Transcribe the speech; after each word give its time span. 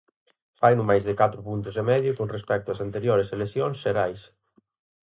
Faino 0.59 0.83
máis 0.89 1.03
de 1.05 1.17
catro 1.21 1.39
puntos 1.47 1.75
e 1.81 1.83
medio 1.91 2.11
con 2.19 2.27
respecto 2.35 2.67
as 2.71 2.83
anteriores 2.85 3.33
eleccións 3.35 3.75
xerais. 3.83 4.21